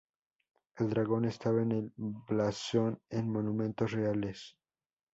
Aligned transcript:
El 0.77 0.89
dragón 0.89 1.25
estaba 1.25 1.61
en 1.61 1.71
el 1.71 1.93
blasón 1.95 2.99
en 3.11 3.29
monumentos 3.31 3.91
reales. 3.91 4.57